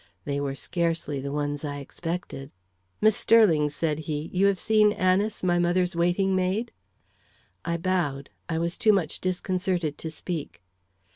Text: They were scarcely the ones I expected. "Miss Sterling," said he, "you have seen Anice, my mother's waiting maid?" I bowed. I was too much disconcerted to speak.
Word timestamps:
They 0.25 0.39
were 0.39 0.55
scarcely 0.55 1.19
the 1.19 1.31
ones 1.31 1.63
I 1.63 1.77
expected. 1.77 2.51
"Miss 3.01 3.15
Sterling," 3.15 3.69
said 3.69 3.99
he, 3.99 4.31
"you 4.33 4.47
have 4.47 4.57
seen 4.59 4.93
Anice, 4.93 5.43
my 5.43 5.59
mother's 5.59 5.95
waiting 5.95 6.35
maid?" 6.35 6.71
I 7.63 7.77
bowed. 7.77 8.31
I 8.49 8.57
was 8.57 8.79
too 8.79 8.93
much 8.93 9.21
disconcerted 9.21 9.99
to 9.99 10.09
speak. 10.09 10.63